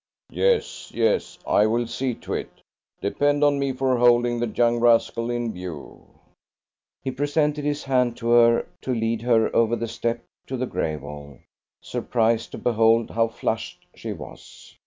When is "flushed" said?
13.27-13.85